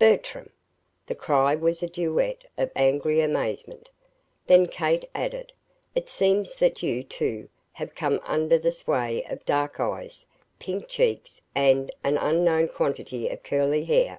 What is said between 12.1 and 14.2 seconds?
unknown quantity of curly hair!"